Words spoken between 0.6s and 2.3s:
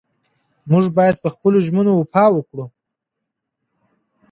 موږ باید په خپلو ژمنو وفا